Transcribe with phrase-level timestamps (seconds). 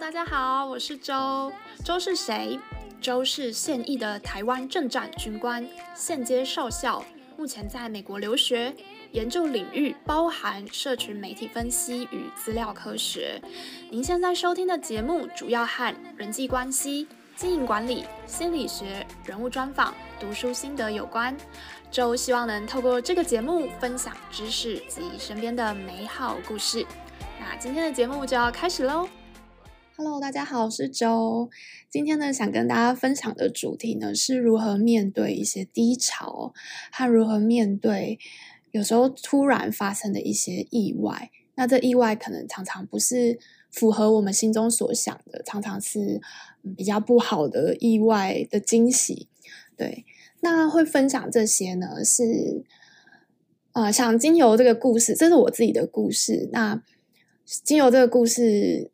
[0.00, 1.52] 大家好，我是周。
[1.84, 2.56] 周是谁？
[3.00, 7.04] 周是现役的台湾政战军官，现阶少校，
[7.36, 8.72] 目前在美国留学，
[9.10, 13.42] 研究领域包含社群媒体分析与资料科学。
[13.90, 21.36] 您现在收听的节目主要和人际关系、经营管理、心理学、人物专访、读书心得有关。
[21.90, 26.86] 周希望能透过这个节目分享知识及身边的美好故事。
[27.40, 29.08] 那今天的节目就要开始喽。
[30.00, 31.50] Hello，大家好，我是周。
[31.90, 36.54] 今天呢，想跟大家分享的主题呢，是如何面对一些低潮，
[36.92, 38.16] 和如何面对
[38.70, 41.32] 有时候突然发生的一些意外。
[41.56, 43.40] 那这意外可能常常不是
[43.72, 46.20] 符合我们心中所想的，常常是
[46.76, 49.26] 比较不好的意外的惊喜。
[49.76, 50.04] 对，
[50.38, 52.62] 那会分享这些呢，是
[53.72, 56.48] 呃，想经由这个故事，这是我自己的故事。
[56.52, 56.80] 那
[57.44, 58.92] 经由这个故事。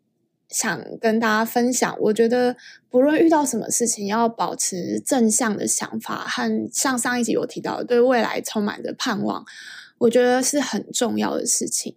[0.54, 2.56] 想跟大家分享，我觉得
[2.88, 9.44] 不论遇到什么事情，要保持正向的想法和像上一集有提到的对未来充满着盼望，
[9.98, 11.94] 我觉得是很重要的事情。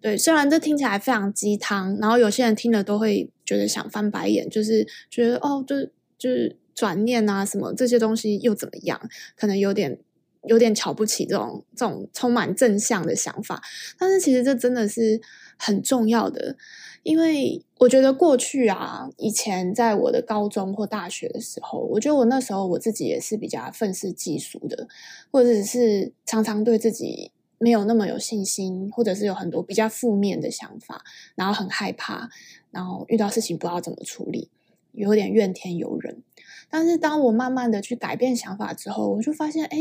[0.00, 9.00] 对，虽然这听起来非常鸡汤，然后有些人听了都会觉得想翻白眼，就是觉得哦，就是就是转念啊什么这些东西又怎么样？
[9.36, 10.00] 可能有点
[10.44, 13.62] 有点瞧不起这种这种充满正向的想法，
[13.98, 15.20] 但是其实这真的是
[15.56, 16.56] 很重要的。
[17.04, 24.86] 因为我觉得过去啊，以前在我的高中或大学的时候，我觉得我那时候我自己也是比较愤世嫉俗的，
[25.32, 32.30] 或者是常常对自己没有那么有信心，或者是有很多比较负面的想法，然后很害怕，
[32.70, 34.48] 然后遇到事情不知道怎么处理，
[34.92, 36.22] 有点怨天尤人。
[36.70, 39.76] 但是当我慢慢的去改变想法之后，我就发现，哎，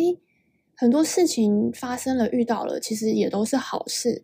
[0.82, 4.24] 很多事情发生了，遇到了，其实也都是好事。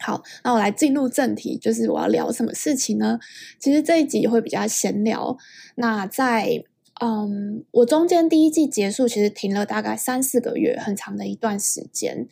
[0.00, 3.20] 好，那我来进入正题，就是我要聊什么事情呢？
[3.58, 5.36] 其实这一集会比较闲聊。
[5.74, 6.64] 那在
[7.02, 12.26] 嗯，我中间第一季结束，其实停了大概三四个月，很长的一段时间。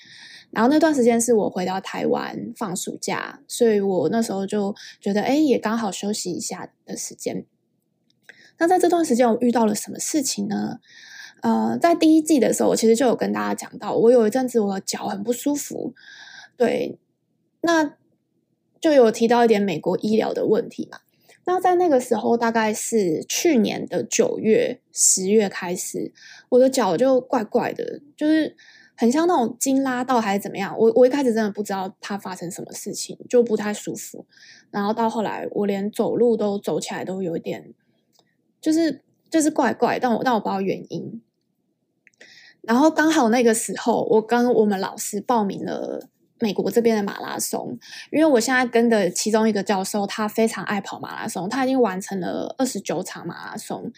[0.50, 7.44] 然后那段时间是我回到台湾放暑假，所以我那时候就觉得，哎，也刚好休息一下的时间。
[8.56, 10.78] 那在这段时间，我遇到了什么事情呢？
[11.46, 15.94] 呃，在第一季的时候，我其实就有跟大家讲到，我有一阵子我的脚很不舒服，
[16.56, 16.98] 对。
[17.60, 17.94] 那
[18.80, 20.98] 就有提到一点美国医疗的问题嘛。
[21.44, 26.12] 那在那个时候，大概是去年的九月、十月开始，
[26.48, 28.56] 我的脚就怪怪的，就是
[28.96, 30.76] 很像那种筋拉到还是怎么样。
[30.76, 34.26] 我我一开始真的不知道它发生什么事情，就不太舒服。
[34.72, 37.72] 然后到后来，我连走路都走起来都有一点，
[38.60, 41.22] 就是就是怪怪，但我但我不知道原因。
[42.66, 46.08] 然后刚好那个时候，我跟我们老师报名了。
[46.38, 47.78] 美国这边的马拉松，
[48.10, 53.90] 因为我现在跟的其中一个教授，他非常爱跑马拉松，他已经完成了二十九场马拉松，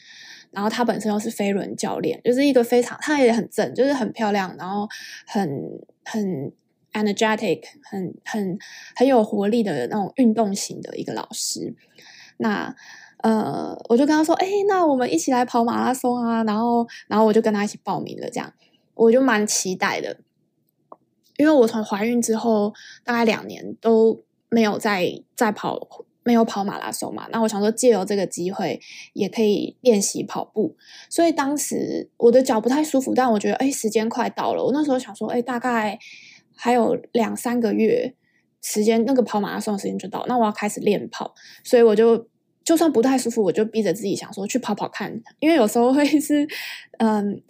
[0.53, 4.89] 然后他本身又是飞轮教练，就是一个非常，他也很正，就是很漂亮，然后
[5.27, 5.51] 很
[6.05, 6.53] 很
[6.93, 8.57] energetic，很很
[8.95, 11.75] 很有活力的那种运动型的一个老师。
[12.37, 12.73] 那
[13.23, 18.53] 呃，我就跟他说，哎，那我们一起来跑马拉松啊，然后然后我就跟他一起报名了，这样
[18.95, 20.19] 我就蛮期待的。
[21.37, 22.75] 因为我从怀孕之后
[23.05, 25.79] 大概两年都没有再再跑，
[26.25, 28.81] 没有跑马拉松嘛，那我想说借由这个机会
[29.13, 30.77] 也可以练习跑步，
[31.09, 35.99] 所以当时我的脚不太舒服，但我觉得哎，时间快到了，我那时候想说哎，大概
[36.57, 38.15] 还有两三个月
[38.61, 42.27] 时间，那个跑马拉松的时间就到，那我要开始练跑，所以我就
[42.69, 46.47] 就算不太舒服，我就逼着自己想说去跑跑看，因为有时候会是
[46.99, 47.43] 嗯，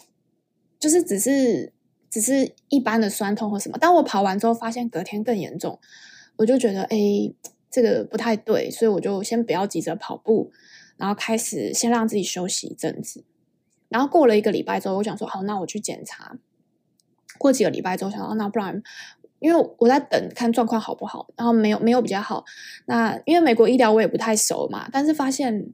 [0.78, 1.72] 就是只是。
[2.10, 5.78] 只是一般的酸痛或什么，当我跑完之后发现隔天更严重，
[6.36, 6.96] 我就觉得哎，
[7.70, 10.50] 这个不太对，所以我就先不要急着跑步，
[10.96, 13.24] 然后开始先让自己休息一阵子。
[13.90, 16.38] 然后过了一个礼拜之后，我想说好，那我去检查。
[17.36, 18.82] 过几个礼拜之后，想说那不然，
[19.40, 22.44] 因为我在等看状况好不好，然后没有没有比较好。
[22.86, 25.72] 那因为美国医疗我也不太熟嘛，但是发现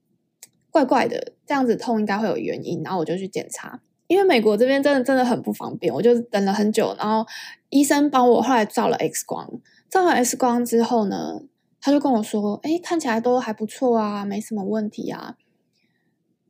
[0.71, 3.81] 怪怪的，这样子痛应该会有原因，然后我就去检查。
[4.07, 7.27] 因为美国这边真的真的很不方便，我就等了很久，然后
[7.71, 9.51] 医生帮我后来照了 X 光，
[9.89, 11.41] 照完 X 光之后呢，
[11.81, 15.37] 他就跟我说：“哎，看起来都还不错啊，没什么问题啊。”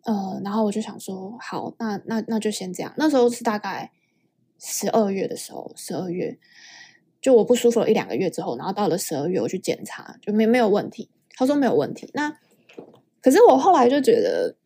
[0.02, 3.93] 呃，然后我就想说：“好，那那那就先这样。”那时候是大概
[4.58, 6.37] 十二月的时候，十二月
[7.25, 11.09] 就我不舒服了一两个月之后，然后到了十二月我去检查，就没没有问题。
[11.31, 12.11] 他说没有问题。
[12.12, 12.37] 那
[13.23, 14.56] 可是我后来就觉得。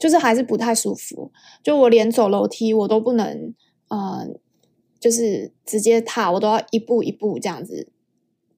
[0.00, 3.52] 就是还是不太舒服，就我连走楼梯我都不能，
[3.88, 4.28] 呃，
[5.00, 7.88] 就是直接踏，我都要一步一步这样子，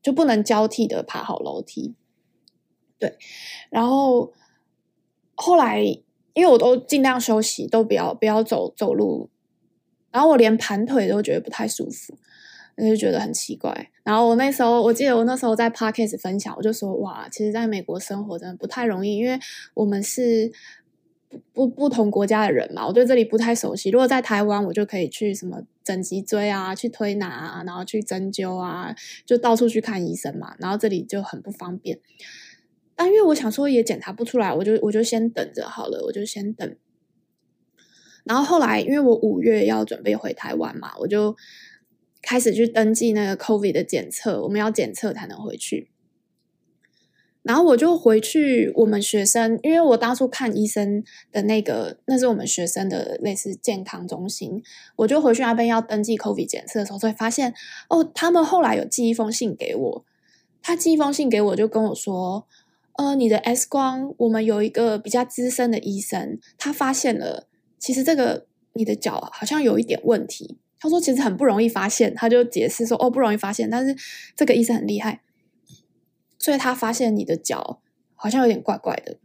[0.03, 1.95] 就不能交替的爬好楼梯。
[2.99, 3.17] 对，
[3.71, 4.35] 然后
[5.35, 5.83] 后来
[6.35, 9.31] 因为我都尽量休息，都不要不要走走路，
[10.11, 12.19] 然后我连盘腿都觉得不太舒服。
[12.81, 19.38] 我就觉得很奇怪，然后我那时候，我记得我那时候在 Podcast 分享，我就说哇，其实在美国生活真的不太容易，因为
[19.75, 20.50] 我们是
[21.29, 23.91] 不不不同国家的人嘛，我对这里不太熟悉。
[23.91, 30.55] 如果在台湾，我就可以去什么整脊椎啊，去推拿啊，然后去针灸啊，就到处去看医生嘛。
[30.59, 32.00] 然后这里就很不方便。
[32.97, 36.76] 但因为我想说也检查不出来，我就我就先等着好了，我就先等。
[38.25, 41.37] 然后后来，因为我五月要准备回台湾嘛，我就。
[42.23, 45.91] 开始去登记那个 COVID 的检测，我们要检测才能回去。
[47.43, 51.03] 然后我就回去我们学生，因为我当初看医生
[51.33, 54.63] 的那个，那是我们学生的类似健康中心，
[54.97, 57.55] 我就回去那边要登记 COVID 检测的时候，才发现
[57.89, 60.05] 哦，他们后来有寄一封信给我，
[60.61, 62.47] 他寄一封信给我，就跟我说，
[62.99, 68.45] 呃，你的 X 光，我们有一个比较资深的医生，他发现了，其实这个
[68.75, 70.59] 你的脚好像有一点问题。
[70.82, 73.94] 他说：“其实很不容易发现。”他就解释说：“哦，不容易发现，但是
[74.35, 75.21] 这个医生很厉害，
[76.38, 77.82] 所以他发现你的脚
[78.15, 79.19] 好像有点怪怪的。”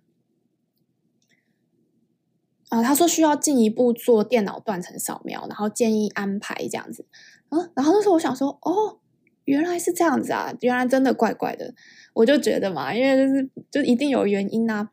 [2.68, 7.06] 啊，他说需要进一步做电脑断层扫描，然后建议安排这样子。
[7.48, 9.00] 啊，然后那时候我想说：“哦，
[9.46, 11.74] 原来是这样子啊，原来真的怪怪的。”
[12.16, 14.90] 我就觉得嘛，因为就是就一定有原因啊。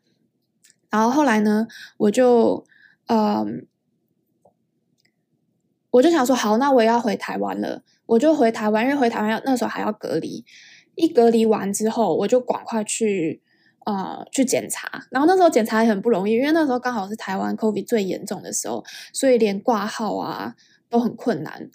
[0.91, 1.67] 然后后来呢，
[1.97, 2.65] 我就
[3.09, 3.67] 嗯。
[5.93, 7.83] 我就想说，好，那我也要回台湾了。
[8.07, 10.45] 我就回台湾，因为回台湾要那时候还要隔离。
[10.95, 13.41] 一隔离完之后，我就赶快去
[13.87, 15.07] 呃去检查。
[15.11, 20.55] 然后那时候检查也很不容易，因为那时候刚好是台湾 COVID 最严重的时候，所以连挂号啊
[20.91, 21.71] 都很困难。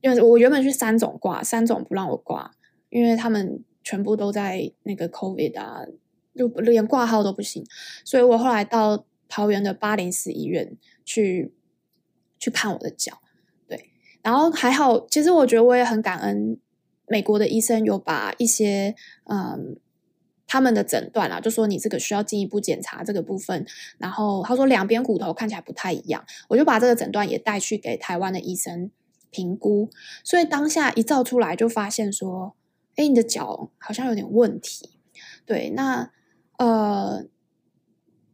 [0.00, 2.52] 因为我原本去三种挂，三种不让我挂，
[2.90, 5.82] 因为他们全部都在那个 COVID 啊，
[6.34, 7.64] 就连挂号都不行。
[8.04, 11.52] 所以我后来到桃园的八零四医院去
[12.38, 13.20] 去看我的脚。
[14.22, 16.58] 然后还好，其实我觉得我也很感恩
[17.06, 18.94] 美国的医生有把一些
[19.24, 19.78] 嗯
[20.46, 23.66] 他们的诊断啊，就说你这个需要进一步检查这个部分。
[23.98, 28.90] 然后他说两边骨头看起来不太一样，我就把这个诊断也带去给台湾的医生
[29.30, 29.88] 评估。
[30.24, 32.56] 所以当下一照出来就发现说，
[32.96, 34.98] 哎，你的脚好像有点问题。
[35.46, 36.10] 对，那
[36.58, 37.24] 呃，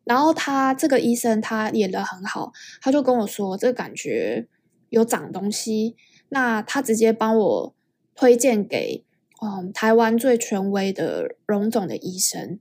[0.04, 4.48] 然后他这个医生他演的很好，他就跟我说这个感觉。
[4.94, 5.96] 有长东西，
[6.28, 7.74] 那他直接帮我
[8.14, 9.04] 推荐给
[9.42, 12.60] 嗯台湾最权威的荣总的医生，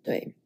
[0.00, 0.36] 对，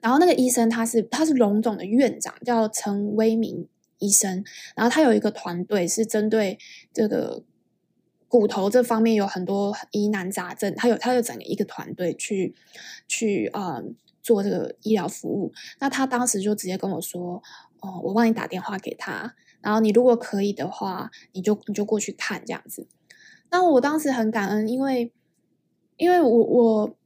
[0.00, 3.66] 然后那个医生他是他是荣总的院长，叫陈威明
[3.98, 4.44] 医生，
[4.74, 6.58] 然后他有一个团队是针对
[6.92, 7.42] 这个
[8.28, 12.54] 骨头这方面有很多疑难杂症，他有他有整个一个团队去
[13.08, 17.42] 去嗯做这个医疗服务，那他当时就直接跟我说，
[17.80, 19.34] 哦、我帮你打电话给他。
[19.60, 22.86] 然后你如果可以的话，你就你就过去看这样子。
[23.50, 25.12] 那我当时很感恩，因为
[25.96, 26.96] 因为我我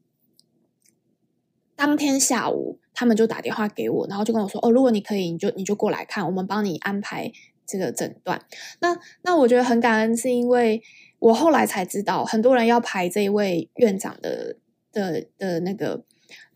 [1.76, 7.32] 当天下午他们就打电话给我，然后就跟我说：“哦，如果你可以，你就你就过来看，我们帮你安排
[7.66, 8.44] 这个诊断。
[8.80, 10.82] 那”那我觉得很感恩，是因为
[11.18, 14.56] 我后来才知道，很多人要排这一位院长的
[14.92, 16.04] 的的那个。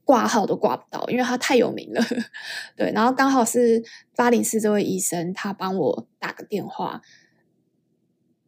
[0.05, 2.01] 挂号都挂不到，因为他太有名了。
[2.77, 3.83] 对，然后刚好是
[4.15, 7.01] 八零四这位医生，他帮我打个电话，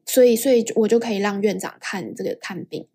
[0.05, 2.87] 所以，所以我就可以让院长看这个看病。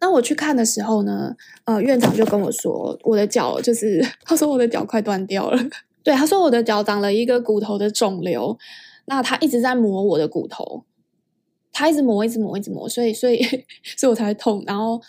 [0.00, 1.34] 那我去看的时候呢，
[1.64, 5.58] 呃，院长就跟我说，我的脚就是， 他说我的脚快断掉了。
[6.04, 8.56] 对，他说我的脚长了一个骨头的肿瘤，
[9.06, 10.84] 那他一直在磨我的骨头，
[11.72, 13.42] 他一直磨，一直磨，一直磨，所以，所以，
[13.96, 15.02] 所以我才会痛，然后。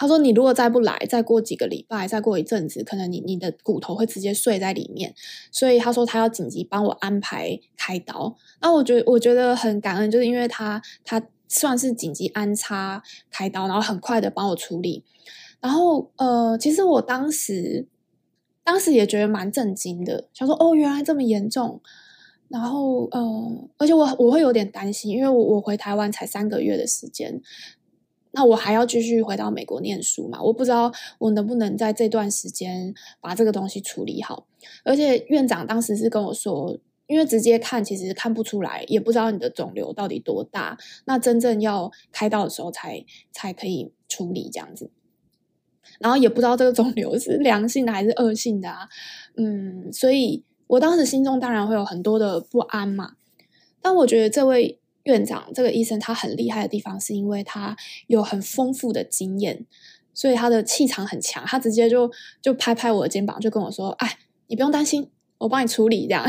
[0.00, 5.14] 他说：“你如果再不来，再过几个礼拜，再过一阵子，可能你你的骨头会直接碎在里面。
[5.52, 8.34] 所以他说他要紧急帮我安排开刀。
[8.62, 15.04] 那我觉得我觉得很感恩，就是因为他他算是紧急安插开刀，然后很快的帮我处理。
[15.60, 17.86] 然后呃，其实我当时
[18.64, 21.82] 当时也觉得蛮震惊的，想说哦，原来这么严重。
[22.48, 27.42] 然后呃，而且我我会有点担心，因为我我回台湾才三个月的时间。”
[28.32, 30.40] 那我还要继续回到美国念书嘛？
[30.40, 34.46] 我不知道我能不能在这段时间把这个东西处理好。
[34.84, 40.78] 而且院长当时是跟我说，因为直接看其实看不出来，也不知道你的肿瘤到底多大。
[41.06, 44.90] 那真正要开刀的时候才才可以处理这样子。
[45.98, 48.88] 然后也不知道这个肿瘤是良性的还是恶性的啊。
[49.36, 53.14] 嗯，所以我当时心中当然会有很多的不安嘛。
[53.82, 54.79] 但我觉得这位。
[55.04, 57.74] 院长这个医生他很厉害的地方，是因为他
[58.06, 59.64] 有很丰富的经验，
[60.12, 62.10] 所以他的气场很强，他直接就
[62.42, 66.26] 就拍拍我的肩膀，就跟我说：“哎，你不用担心，我帮你处理。”这样，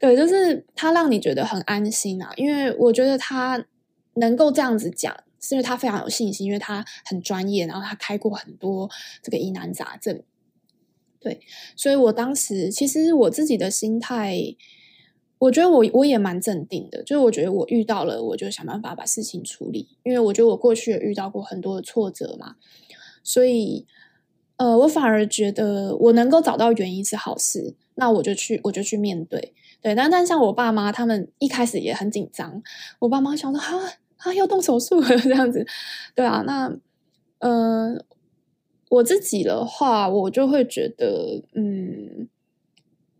[0.00, 2.32] 对，就是他让你觉得很安心啊。
[2.36, 3.64] 因为我觉得他
[4.14, 8.90] 能够这样子讲，是因为他非常有信心，因为他很专业，然后他开过很多
[9.22, 10.20] 这个疑难杂症。
[11.20, 11.40] 对，
[11.76, 14.56] 所以我当时其实我自己的心态。
[15.44, 19.88] 我觉得我我也蛮镇定的，就是我觉得我遇到了，我就想办法把事情处理。
[20.02, 22.56] 因为我觉得我过去也遇到过很多的挫折嘛，
[23.22, 23.86] 所以
[24.56, 29.52] 呃，我反而觉得我能够找到原因是好事，那我就去我就去面对。
[29.82, 32.62] 对，但但像我爸妈他们一开始也很紧张，
[33.00, 33.68] 我爸妈想说啊
[34.16, 35.66] 啊要动手术了这样子，
[36.14, 36.68] 对啊，那
[37.40, 38.04] 嗯、呃，
[38.88, 42.28] 我自己的话，我就会觉得嗯。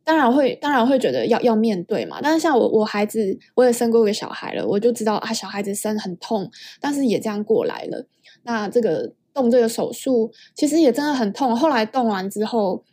[0.04, 2.20] 当然会，当然会觉得要要面对嘛。
[2.22, 8.06] 但是像我，我孩子我也生过一个小孩了，我就知道啊，小孩子生很痛，但是也这样过来了。
[8.42, 11.56] 那这个动这个手术，其实也真的很痛。
[11.56, 12.84] 后来动完之后，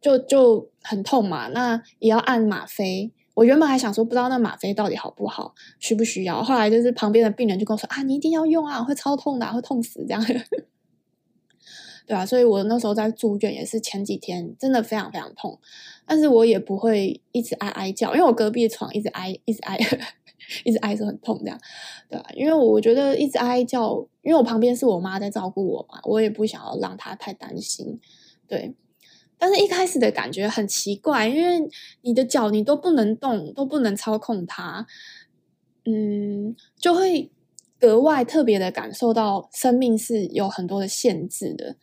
[0.00, 1.48] 就就很痛嘛。
[1.48, 3.12] 那也要按吗啡。
[3.34, 6.42] 我原本还想说，不知道那吗啡到底好不好，需不需要。
[6.42, 10.22] 后来就是旁边的病人就跟我说啊，你一定要用啊，会超痛的啊，会痛死这样。
[12.10, 15.56] 对啊，所以我那时候在住院也是前几天，真的非常非常痛，
[16.04, 19.78] 但是我也不会一直哀哀叫，因为我隔壁的床一直哀，一直哀，
[20.66, 21.56] 一直哀说很痛这样，
[22.08, 28.00] 对啊，因为我觉得一直哀哀叫，因为我旁边是我妈在照顾我嘛，我也不想要让她太担心，
[28.48, 28.74] 对。
[29.38, 31.68] 但是一开始的感觉很奇怪，因为
[32.00, 34.84] 你的脚你都不能动，都不能操控它，
[35.84, 37.30] 嗯，就会。
[37.80, 41.76] 格外特别的感受到生命是有很多的限制的，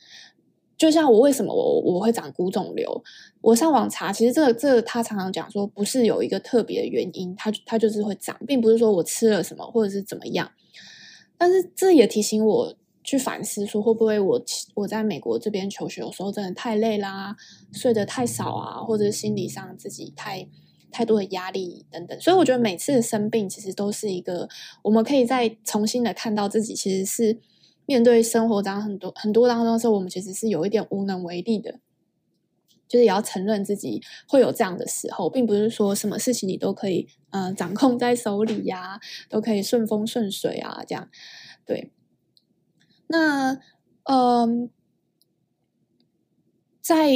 [0.77, 3.04] 就像我为什么我我会长骨肿瘤，
[3.42, 10.51] 我上网查，其实这个这个他常常讲说不是有一个特别的原因，他他就是会长，并不是说我吃了什么或者是怎么样，
[11.36, 14.42] 但是这也提醒我去反思说会不会我
[14.75, 17.36] 我在美国这边求学有时候真的太累啦，
[17.72, 20.48] 睡得太少啊，或者心理上自己太。
[20.91, 24.48] 太多的压力等等，所以我觉得每次生病其实都是一个，
[24.84, 27.38] 我们可以再重新的看到自己，其实是
[27.86, 31.79] 面对生活当中很多很多当中的时候，我们其实是有一点无能为力的，
[32.88, 41.10] 就是也要承认自己会有这样的时候，并不是说什么事情你都可以呃掌控在手里呀、都可以顺风顺水啊，这样
[41.65, 41.91] 对。
[43.08, 43.60] 那
[44.03, 44.70] 嗯、
[46.82, 47.12] 在。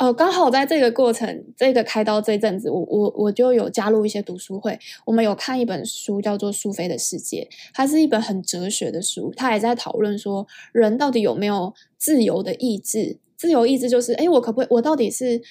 [0.00, 4.78] 哦，刚好在这个过程，这个开刀这阵子，我我我就有加入一些读书会。
[5.04, 9.30] 我们有看一本书，叫做《苏菲的世界》，它是一本很哲学的书。
[9.36, 13.18] 它也在讨论说，人到底有没有自由的意志？
[13.36, 14.68] 自由意志就是，诶，我可不可以？
[14.70, 15.42] 我到底是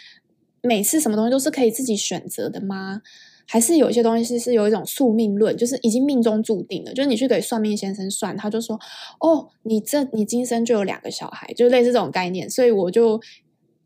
[0.63, 3.03] 每次什么东西都是可以自己选择的吗？
[3.45, 6.93] 还是有一些东西是是有一种宿命论，就是已经命中注定了？
[6.95, 8.79] 就是你去给算命先生算，他就说，
[9.19, 12.49] 哦，你这你今生就有两个小孩，就类似这种概念。
[12.49, 13.21] 所以我就。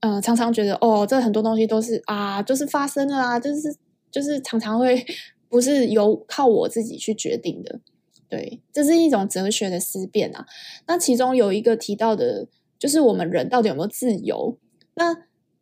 [0.06, 3.74] 嗯、常常觉得哦，这很多东西都是啊，就是发生了啊，就是
[4.12, 5.06] 就是常常会
[5.48, 7.80] 不是由靠我自己去决定的，
[8.28, 10.46] 对，这是一种哲学的思辨啊。
[10.88, 12.46] 那其中有一个提到的，
[12.78, 14.58] 就是我们人到底有没有自由？
[14.96, 15.16] 那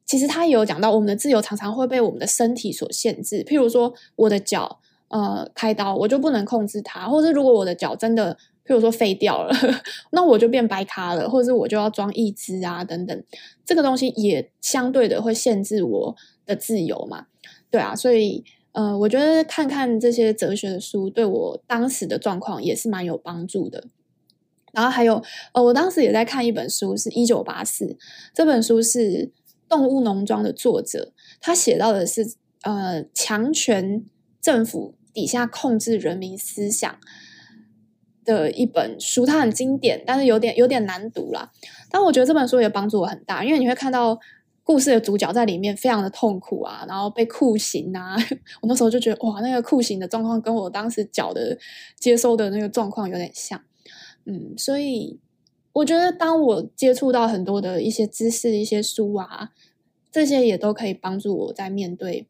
[0.07, 3.43] 其实他也有讲到，我们的自由常常会被我们的身体所限制。
[3.43, 4.79] 譬如说，我的脚
[5.09, 8.37] 呃开刀，我就不能控制它，或者如果我的脚真的。
[8.71, 9.53] 譬如说废掉了，
[10.11, 13.23] 那我就变白卡了，或者是我就要装义肢啊等等，
[13.65, 17.25] 这个东西也相对的会限制我的自由嘛？
[17.69, 23.83] 对啊，所以呃，我觉得看看这些哲学的书，对我当时的状况也是蛮有帮助的。
[24.71, 25.21] 然后还有
[25.53, 27.97] 呃，我当时也在看一本书，是一九八四，
[28.33, 28.99] 这本书是
[29.67, 31.11] 《动物农庄》的作者，
[31.41, 34.05] 他写到的是呃，强权
[34.41, 36.97] 政府底下控制人民思想。
[38.23, 41.51] 的一本书，它很经典，但是有点有点难读啦。
[41.89, 44.19] 但我觉得这本书也帮助我很大，因为你会看到
[44.63, 48.15] 故事的主角在里面非常的痛苦啊，然后被酷刑啊。
[48.61, 51.57] 我那时候就觉得哇，那个酷刑的状况跟我当时脚的
[51.97, 53.61] 接收的那个状况有点像。
[54.25, 55.19] 嗯，所以
[55.73, 59.49] 我觉得当我接触到很多的一些知识、一些书啊，
[60.11, 62.27] 这些也都可以帮助我在面对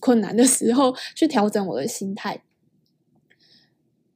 [0.00, 2.42] 困难的时候去调整我的心态。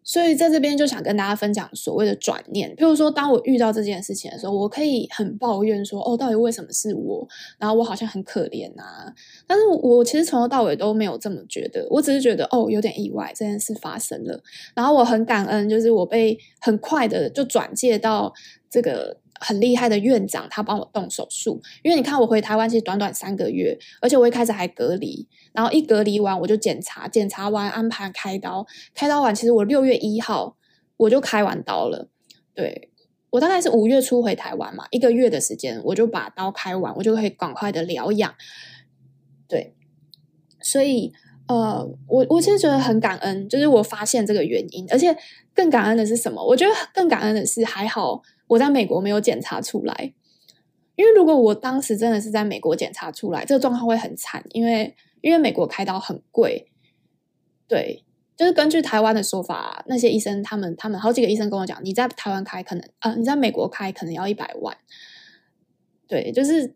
[0.08, 7.28] 所以在这边就想跟大家分享所谓的转念，譬如说，当我遇到这件事情的时候，我可以很抱怨说：“哦，到底为什么是我？
[7.58, 9.12] 然后我好像很可怜啊。”
[9.46, 14.42] 但是我其实从头到尾都没有这么觉得，我只是觉得哦，有点意外，这件事发生了。
[14.74, 18.32] 然后我很感恩，就是我被很快的就转介到
[18.70, 19.18] 这个。
[19.40, 21.60] 很厉害的院长，他帮我动手术。
[21.82, 30.56] 因为你看，我回台湾其实短短三个月，而且我一开始还隔离，然后一隔离完我就检查，检查完安排开刀，开刀完其实我六月一号
[30.96, 32.08] 我就开完刀了。
[32.54, 32.90] 对，
[33.30, 38.34] 我大概是五月初回台湾嘛，一个月的时间，我就把刀开完，我就可以赶快的疗养。
[39.46, 39.74] 对，
[40.60, 41.12] 所以
[41.46, 45.16] 呃，我我其实觉得很感恩，就是我发现这个原因，而且
[45.54, 46.44] 更感恩的是什么？
[46.44, 50.12] 我觉得更感恩的是，还好我在美国没有检查出来，
[50.96, 56.70] 因为如果我当时真的是在美国检查出来，这个状况会很惨，因为因为美国开刀很贵，
[57.66, 58.04] 对。
[58.36, 64.76] 就是根据台湾的说法，那些医生他们他们好几个医生跟我讲，你在台湾开可能呃，你在美国开可能要一百万，
[66.06, 66.72] 对，就是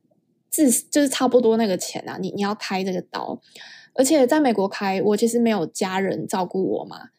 [0.51, 3.41] 至就是差不多那个钱啊，你你要开这个刀，
[3.95, 7.11] 而且在美国开，我其实没有家人照顾我嘛，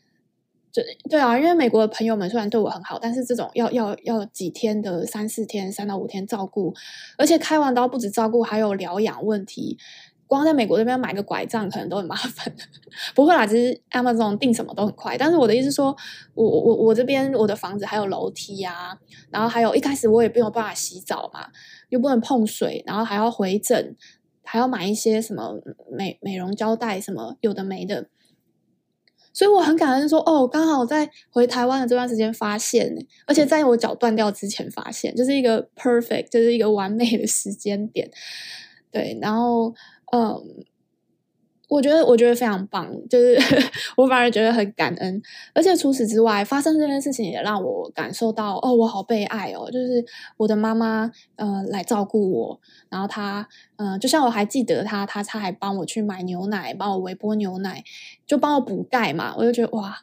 [0.73, 6.73] 对对啊，因为美国的朋友们虽然对我很好，但是这种要要要几天的三四天三到五天照顾，
[7.17, 9.77] 而且开完刀不止照顾，还有疗养问题。
[10.25, 12.51] 光在美国这边买个拐杖可能都很麻烦，
[13.13, 15.15] 不会啦，其实 Amazon 订什么都很快。
[15.15, 15.95] 但是我的意思说，
[16.33, 18.97] 我我我这边我的房子还有楼梯啊，
[19.29, 21.49] 然后还有一开始我也没有办法洗澡嘛，
[21.89, 23.95] 又不能碰水，然后还要回诊，
[24.43, 25.53] 还要买一些什么
[25.91, 28.07] 美美容胶带什么有的没的。
[29.33, 38.09] 所以我很感恩说，哦，刚好在回台湾的这段时间发现，而且在我脚断掉之前发现，就是一个 perfect，就是一个完美的时间点。
[38.91, 39.73] 对，然后。
[40.15, 40.39] 嗯，
[41.69, 43.35] 我觉得我觉得非常棒，就是
[43.97, 45.21] 我反而觉得很感恩，
[45.55, 50.05] 而且除此之外，发生这件事情也让我感受到，哦，我好被爱哦，就是
[50.37, 57.83] 我的妈妈，呃，来照顾我，然后她，嗯、呃，就像我还记得她，她她还帮我去买牛奶，帮我微波牛奶，
[58.27, 59.97] 就帮我补钙嘛，我就觉得哇，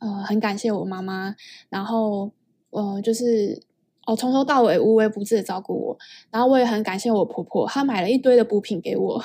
[0.00, 1.34] 呃，很感谢我妈妈，
[1.70, 2.32] 然后，
[2.70, 3.62] 呃，就是。
[4.06, 5.98] 哦，从头到尾无微不至的照顾我，
[6.30, 9.22] 然后我也很感谢我婆婆，她买了一堆的补品给我。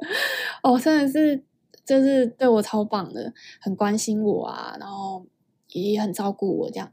[0.62, 1.42] 哦，真的是，
[1.84, 5.24] 就是对我超棒的，很关心我啊，然后
[5.72, 6.92] 也很照顾我这样。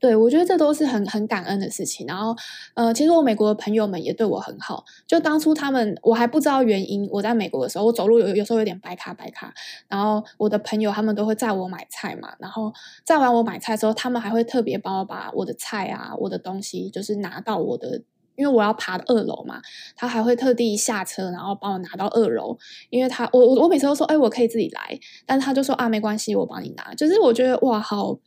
[0.00, 2.06] 对，我觉得这都是很很感恩的事情。
[2.06, 2.34] 然后，
[2.72, 4.82] 呃，其实我美国的朋友们也对我很好。
[5.06, 9.52] 就当初他们我还不知道原因，我在美国的时候，我走路有有时候有点白卡白卡。
[9.88, 12.34] 然后我的朋友他们都会载我买菜嘛。
[12.38, 12.72] 然后
[13.04, 18.00] 载完我买菜之后，他们还会特别帮我把我的菜啊、我的东西，就是拿到我的，
[18.36, 19.60] 因为我要爬二楼嘛。
[19.96, 22.56] 他还会特地下车，然后帮我拿到二楼。
[22.88, 26.94] 因为他我我我每次都说，哎，我可以自己来，但是他就说啊，没关系，我帮你拿。
[26.94, 28.18] 就是我觉得哇，好。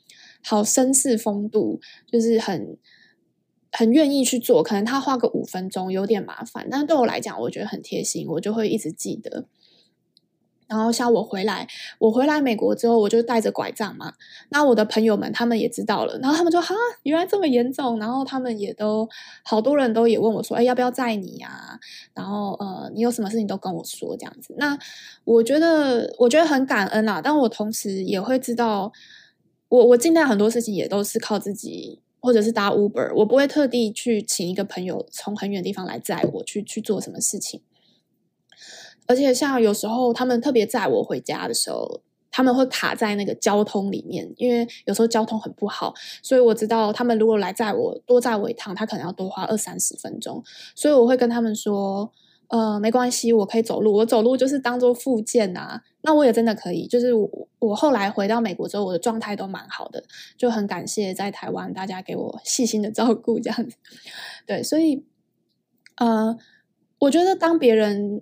[0.44, 1.80] 好绅士风度，
[2.12, 2.78] 就是很
[3.72, 4.62] 很愿意去做。
[4.62, 9.46] 可能他花个五分钟有点麻烦，但对我来讲，我觉得很贴心，我就会一直记得。
[10.66, 11.68] 然后像我回来，
[12.00, 14.14] 我回来美国之后，我就带着拐杖嘛。
[14.50, 18.00] 那我的朋友们他们也知道了，然后他们就哈，原来这么严重。
[18.00, 19.08] 然后他们也都
[19.44, 21.80] 好多人都也问我说，哎，要不要载你呀？
[22.16, 24.56] 然后呃，你有什么事情都跟我说这样子。
[24.58, 24.78] 那
[25.26, 28.92] 我觉得我觉得很感恩啊，但我同时也会知道。
[29.74, 37.64] 我我尽量很多事情也都是靠自己，或者是搭 Uber，我不会特地去请一个朋友从很远的地方来载我去去做什么事情。
[39.08, 50.44] 而且像有时候他们特别载我回家的时候，他们会卡在那个交通里面，因为有时候交通很不好，所以我知道他们如果来载我多载我一趟，他可能要多花二三十分钟，
[50.76, 52.12] 所以我会跟他们说。
[52.54, 53.92] 呃，没关系，我可以走路。
[53.92, 55.82] 我走路就是当做复健啊。
[56.02, 60.04] 那我也真的可以，就是我我后来回到美国之后，我的状态都蛮好的，
[60.38, 63.76] 就很感谢在台湾大家给我细心的照顾，这样子。
[64.46, 65.04] 对，所以，
[65.96, 66.38] 呃，
[67.00, 68.22] 我觉得当别人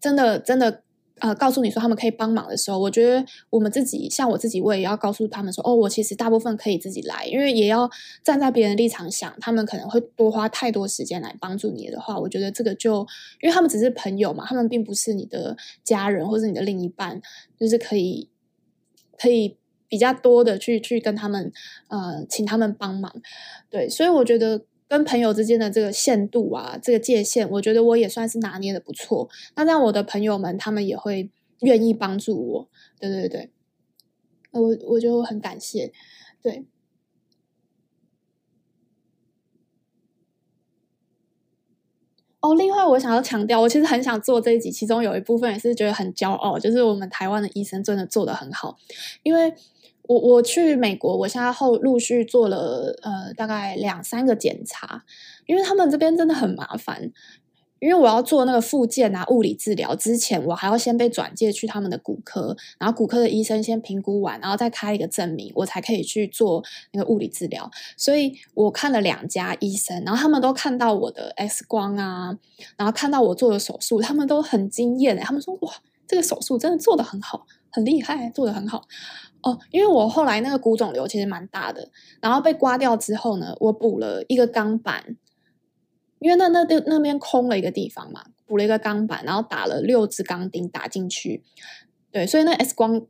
[0.00, 0.82] 真的真的。
[1.20, 7.90] 呃，告诉你说他们可以帮忙的时候，我觉得我们自己，像我自己，我也要告诉他们说，哦，我其实大部分可以自己来，因为也要
[8.22, 13.06] 站在别人的立场想，他们可能会多花太多时间来帮助你的话，我觉得这个就，
[13.40, 17.20] 因为他们只是朋友嘛，他们并不是你的家人或是你的另一半，
[17.58, 18.28] 就是可以
[19.18, 19.56] 可以
[19.88, 21.52] 比较多的去去跟他们
[21.88, 23.12] 呃，请他们帮忙，
[23.68, 24.62] 对，所以我觉得。
[24.88, 29.28] 跟朋友之间的这个限度啊，这个界限，我觉得我也算是拿捏的不错。
[29.54, 32.68] 那让我的朋友们，他们也会愿意帮助我。
[32.98, 33.50] 对对对，
[34.52, 35.92] 我我就很感谢。
[36.42, 36.64] 对。
[42.40, 48.78] 哦，另外我想要强调，我其实很想做这一集，其中有一部分也是觉得很骄傲，就是我们台湾的医生真的做得很好，
[49.22, 49.54] 因为。
[50.08, 55.04] 我我去美国，我现在后陆续做了呃大概两三个检查，
[55.46, 57.12] 因为他们这边真的很麻烦，
[57.78, 67.70] 因为我要做那个复健啊物理治疗之前，我还要先被转介去他们的骨科，然后骨科的医生先评估完，然后再开一个证明，我才可以去做那个物理治疗。
[67.98, 72.34] 所以我看了两家医生，然后他们都看到我的 X 光啊，
[72.78, 75.74] 然后看到我做的手术，他们都很惊艳，他们说哇，
[76.06, 77.46] 这个手术真的做得很好。
[77.70, 78.86] 很厉害，做的很好
[79.42, 79.58] 哦。
[79.70, 85.16] 因为我后来那个骨肿瘤其实蛮大的，然后被刮掉之后呢，我补了一个钢板，
[86.18, 91.42] 因为那那那那边空了一个地方嘛，补了一个钢板，然后打了六支钢钉打进去，
[92.10, 93.06] 对，所以那 X 光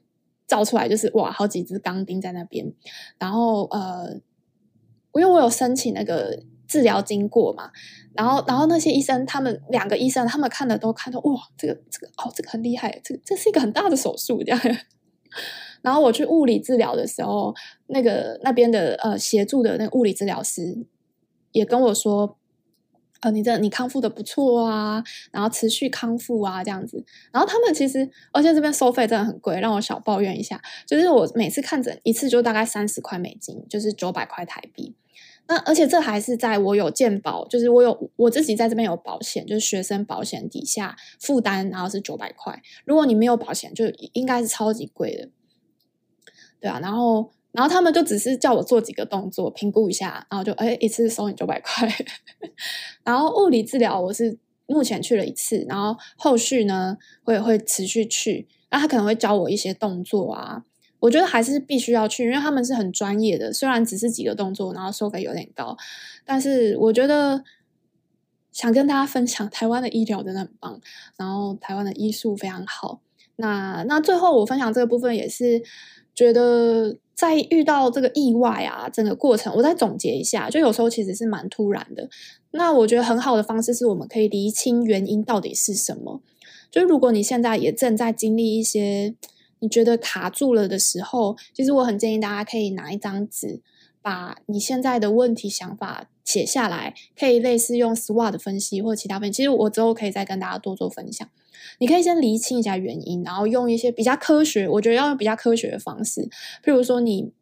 [0.46, 2.72] 照出来就是哇，好几支钢钉在那边，
[3.18, 4.20] 然后呃，
[5.14, 6.42] 因为我有申请那个。
[6.68, 7.70] 治疗经过嘛，
[8.14, 14.60] 然后，然后那些医生，他们两个医生，他们看的都看到，哇，这个，这个，哦，这个很厉害，这个，这是一个很大的手术，这样。
[15.80, 17.54] 然后我去物理治疗的时候，
[17.86, 20.84] 那个那边的呃协助的那个物理治疗师
[21.52, 22.36] 也跟我说，
[23.20, 27.04] 呃，你这你康复的不错啊，然后持续康复啊，这样子。
[27.32, 34.96] 然后他们其实，而且这边收费真的很贵，让我小抱怨一下，就是我每次看诊一次就大概三十块美金，就是九百块台币。
[35.50, 42.62] 那而且这还是在我有健保，就是我有我自己在这边有保险，就是学生保险底下负担，然后是九百块。
[42.84, 45.30] 如果你没有保险，就应该是超级贵的，
[46.60, 46.78] 对啊。
[46.80, 51.88] 然后然后他们就只是叫我做几个动作，评估一下，然后就哎一次收你九百块。
[53.02, 60.64] 然后物理治疗我是目前去了一次，然后后续呢会会持续去，那他可能会教我一些动作啊。
[61.00, 63.52] 我觉得还是必须要去，因为他们是很专业的。
[63.52, 65.76] 虽然只是几个动作，然后收费有点高，
[66.24, 67.44] 但是我觉得
[68.50, 70.80] 想跟大家分享，台湾的医疗真的很棒，
[71.16, 73.00] 然后台湾的医术非常好。
[73.36, 75.62] 那那最后我分享这个部分，也是
[76.16, 82.08] 觉得在遇到这个意外啊，整个过程我再总结一下，就有时候其实是蛮突然的。
[82.50, 86.20] 那我觉得很好的方式是我们可以厘清原因到底是什么。
[86.72, 89.14] 就如果你现在也正在经历一些。
[89.60, 93.60] 你觉得卡住了的时候，其实我很建议大家可以拿一张纸，
[94.00, 99.38] 把你现在的问题想法写下来，可以类似用 SWOT 分析或者其他分析。
[99.38, 101.28] 其实我之后可以再跟大家多做分享。
[101.78, 106.28] 你可以先厘清一下原因，然后用一些比较科学，我觉得要用比较科学的方式。
[106.64, 107.32] 譬如说你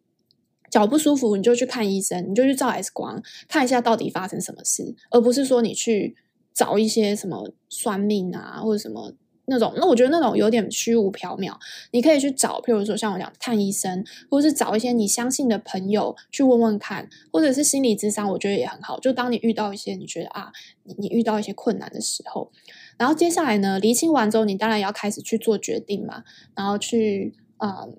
[0.71, 6.17] 脚不舒服，你就去看医生，你就去照 X 光，看一下到底发生什么事，而不是说你去
[6.55, 9.13] 找一些什么算命啊或者什么。
[9.47, 11.55] 那种，那我觉得那种有点虚无缥缈。
[11.93, 19.01] 你可以去找，譬如说像我讲看医生，或者是找一些你相信的朋友去问问看，或者是心理智商，我觉得也很好。
[19.01, 20.53] 就当你遇到一些你觉得啊，
[20.85, 22.51] 你你遇到一些困难的时候，
[22.99, 27.97] 然后接下来呢，厘清完之后，你当然要开始去做决定嘛，然后去嗯。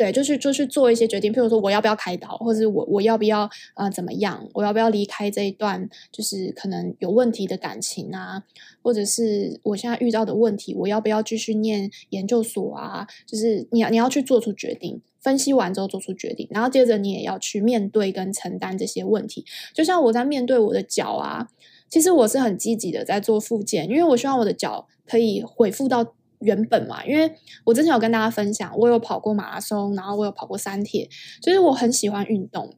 [0.00, 8.42] 对，就是就去做一些决定，譬如说我要不要开刀，或者我我要不要呃怎么样，我要不要离开这一段就是可能有问题的感情啊，
[8.80, 13.06] 或者是我现在遇到的问题，我要不要继续念研究所啊？
[13.26, 19.44] 就是你要你要去做出决定，分析完之后做出决定，然后接着你也要去面对跟承担这些问题。
[19.74, 21.48] 就像我在面对我的脚啊，
[21.90, 26.14] 其实我是很积极的在做复健，因为我希望我的脚可以恢复到。
[26.40, 27.32] 原本嘛，因为
[27.64, 31.08] 我之前有跟大家分享，我有跑过马拉松，然后我有跑过山铁，
[31.42, 32.74] 所以我很喜欢运动。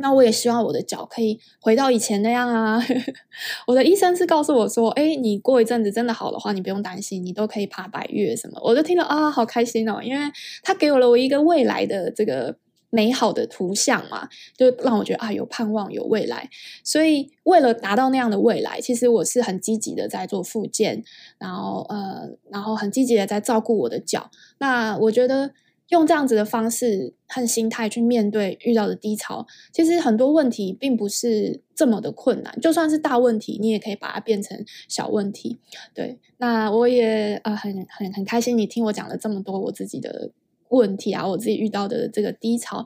[0.00, 2.80] 那我也希望我的脚可以回到以前那样啊。
[3.66, 8.60] 我的医生是告诉我说，哎，你过一阵子真的好的话，你不用担心，你都可以爬百越什么。
[8.62, 10.30] 我就听了啊，好开心哦，因为
[10.62, 12.56] 他给我了我一个未来的这个。
[12.90, 16.48] 美好的图像嘛，就让我觉得啊，有盼望，有未来。
[16.82, 21.04] 所以为了达到那样的未来，其实我是很积极的在做复健，
[21.38, 24.30] 然后呃，然后很积极的在照顾我的脚。
[24.58, 25.52] 那我觉得
[25.88, 32.58] 用这样子的方式和心态去面对遇到的低潮，其实很多问题并不是这么的困难。
[32.60, 35.58] 就算是大问题，你也可以把它变成小问题。
[35.92, 40.30] 对，那我也呃很很很开心，你听我讲了这么多我自己的。
[40.70, 42.84] 问题啊，我自己遇到的这个低潮，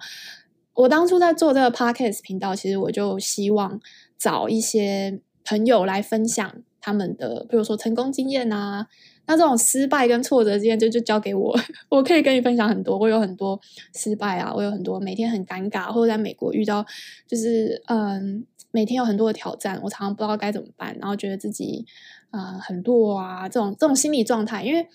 [0.74, 3.80] 我当初在做这个 podcast 频道，其实我就希望
[4.18, 8.86] 找一些朋友来分享他们的，比如说成功经验啊，
[9.26, 11.54] 那这种失败跟挫折经验就就交给我，
[11.90, 12.98] 我可以跟你分享很多。
[12.98, 13.60] 我有很多
[13.94, 16.84] 失败啊，我有很多每天很尴尬，或者在美国遇到
[17.26, 21.84] 就是嗯，每天有很多的挑战，我常常不知道该怎么办，然后觉得自己
[22.30, 24.86] 啊、很弱啊，这种这种心理状态，因为。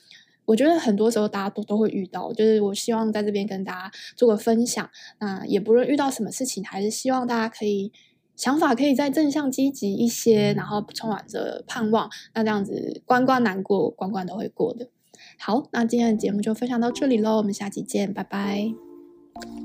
[0.48, 4.90] 我觉得很多时候大家都都会遇到，就是我希望在这边跟大家做个分享。
[5.20, 7.92] 那也不论遇到什么事情，还是希望大家可以
[8.36, 12.10] 想法可以再正向积极一些，然后充满着盼望。
[12.34, 14.90] 那这样子关关难过，关关都会过的。
[15.38, 18.87] 好，那今天的节目就分享到这里喽，我们下期见，拜拜。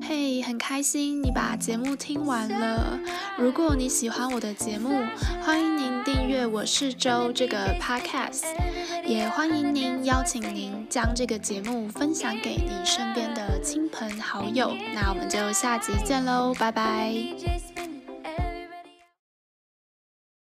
[0.03, 2.99] 嘿很开心你把节目听完了。
[3.39, 5.05] 如果你喜欢我的节目，
[5.43, 8.43] 欢迎您订阅《我是周》这个 podcast，
[9.07, 14.73] 也欢迎您邀请您将这个节目分享给你身边的亲朋好友。
[14.95, 17.15] 那我们就下集见喽，拜拜。